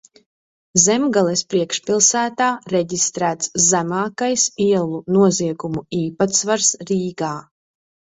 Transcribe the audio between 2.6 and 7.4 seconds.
reģistrēts zemākais ielu noziegumu īpatsvars Rīgā.